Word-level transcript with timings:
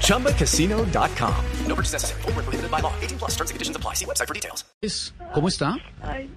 ChumbaCasino.com. 0.00 1.34
No 1.66 1.74
purchase 1.74 1.92
necessary. 1.92 2.22
Full 2.22 2.32
prohibited 2.32 2.70
by 2.70 2.80
law. 2.80 2.92
18 3.02 3.18
plus 3.18 3.32
terms 3.36 3.50
and 3.50 3.56
conditions 3.56 3.76
apply. 3.76 3.94
See 3.94 4.06
website 4.06 4.28
for 4.28 4.34
details. 4.34 4.64
¿Cómo 5.32 5.48
está? 5.48 5.76
Ay, 6.02 6.28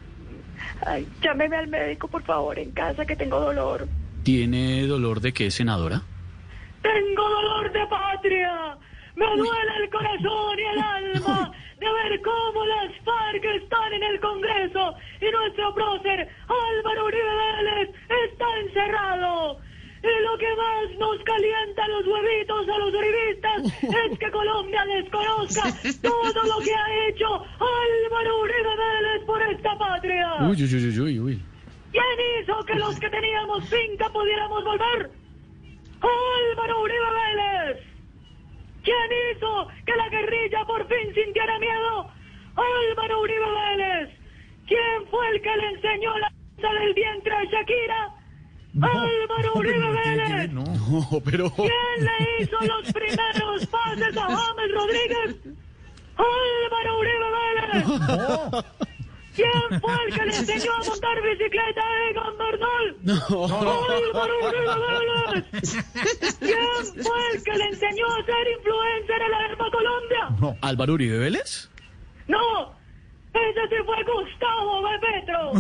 ay, 0.86 1.08
llámeme 1.22 1.58
al 1.58 1.68
médico, 1.68 2.08
por 2.08 2.24
favor, 2.24 2.58
en 2.58 2.72
casa, 2.72 3.06
que 3.06 3.16
tengo 3.16 3.40
dolor. 3.40 3.88
¿Tiene 4.24 4.88
dolor 4.88 5.22
de 5.22 5.34
qué, 5.34 5.52
senadora? 5.52 6.02
¡Tengo 6.82 7.30
dolor 7.30 7.72
de 7.72 7.86
patria! 7.88 8.78
¡Me 9.16 9.26
duele 9.26 9.72
el 9.84 9.90
corazón 9.90 10.60
y 10.60 10.64
el 10.64 10.80
alma! 10.80 11.52
de 11.80 11.86
ver 11.86 12.22
cómo 12.22 12.66
las 12.66 12.92
FARC 13.04 13.44
están 13.62 13.94
en 13.94 14.04
el 14.04 14.20
Congreso 14.20 14.96
y 15.22 15.32
nuestro 15.32 15.74
prócer 15.76 16.28
Álvaro 16.48 17.06
Uribe 17.06 17.24
Vélez 17.24 17.90
está 18.10 18.46
encerrado. 18.66 19.60
Y 20.04 20.24
lo 20.24 20.38
que 20.38 20.56
más 20.56 21.00
nos 21.00 21.24
calienta 21.24 21.88
los 21.88 22.06
huevitos 22.08 22.70
a 22.70 22.78
los 22.78 22.94
uribistas 22.94 23.84
es 24.12 24.20
que 24.20 24.32
Colombia 24.32 24.86
desconozca 24.86 25.64
todo 26.02 26.44
lo 26.44 26.60
que 26.64 26.74
ha 26.74 27.08
hecho 27.08 27.26
Álvaro 27.26 28.42
Uribe 28.42 28.76
Vélez 28.78 29.26
por 29.26 29.42
esta 29.42 29.78
patria. 29.78 30.36
Uy, 30.42 30.64
uy, 30.64 30.76
uy, 30.76 31.00
uy, 31.00 31.20
uy. 31.20 31.44
¿Quién 31.92 32.44
hizo 32.44 32.64
que 32.66 32.76
los 32.76 33.00
que 33.00 33.10
teníamos 33.10 33.68
finca 33.70 34.10
pudiéramos 34.10 34.64
volver? 34.64 35.10
Álvaro 36.02 36.82
Uribe 36.82 37.12
Vélez. 37.12 37.84
¿Quién 38.84 39.10
hizo 39.32 39.68
que 39.86 39.96
la 39.96 40.10
guerrilla 40.10 40.66
por 40.66 40.88
fin 40.88 41.14
sintiera 41.14 41.58
miedo? 41.60 42.08
Álvaro 42.56 43.22
Uribe 43.22 43.52
Vélez. 43.52 44.10
¿Quién 44.68 45.08
fue 45.10 45.30
el 45.30 45.42
que 45.42 45.58
le 45.58 45.70
enseñó 45.70 46.18
la 46.20 46.32
del 46.58 46.94
vientre 46.94 47.34
a 47.34 47.44
Shakira? 47.46 48.17
Álvaro 48.82 49.54
Uribe 49.56 49.90
Vélez. 49.92 50.52
No, 50.52 50.66
pero... 51.24 51.50
¿Quién 51.52 51.72
le 52.00 52.44
hizo 52.44 52.58
los 52.62 52.94
primeros 52.94 53.66
pases 53.68 54.18
a 54.18 54.22
James 54.22 54.72
Rodríguez? 54.74 55.36
Álvaro 56.16 57.00
Uribe 57.00 57.30
Vélez. 57.38 57.86
¿Quién 59.36 59.82
fue 59.82 59.94
el 60.08 60.14
que 60.14 60.26
le 60.26 60.36
enseñó 60.36 60.74
a 60.74 60.84
montar 60.84 61.22
bicicleta 61.22 61.82
a 61.82 62.10
Egan 62.10 62.38
Bernal? 62.38 62.96
Álvaro 64.12 64.34
Uribe 64.48 64.76
Vélez. 65.32 65.46
¿Quién 66.40 67.04
fue 67.04 67.20
el 67.34 67.44
que 67.44 67.54
le 67.54 67.66
enseñó 67.66 68.06
a 68.08 68.26
ser 68.26 68.48
influencer 68.58 69.22
en 69.22 69.32
la 69.32 69.46
Herba 69.46 69.72
Colombia? 69.72 70.58
¿Álvaro 70.62 70.94
Uribe 70.94 71.18
Vélez? 71.20 71.70
No, 72.28 72.77
ese 73.50 73.68
sí 73.70 73.76
fue 73.86 74.04
Gustavo 74.04 74.84
Petro. 75.02 75.54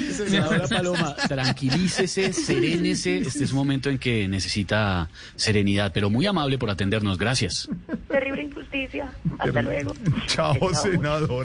Senadora 0.12 0.68
Paloma, 0.68 1.16
tranquilícese, 1.28 2.32
serénese. 2.32 3.18
Este 3.18 3.44
es 3.44 3.52
un 3.52 3.58
momento 3.58 3.90
en 3.90 3.98
que 3.98 4.26
necesita 4.28 5.10
serenidad, 5.36 5.92
pero 5.92 6.08
muy 6.10 6.26
amable 6.26 6.58
por 6.58 6.70
atendernos. 6.70 7.18
Gracias. 7.18 7.68
Terrible 8.08 8.44
injusticia. 8.44 9.12
Hasta 9.38 9.62
luego. 9.62 9.92
Chao, 10.26 10.74
senador. 10.74 11.44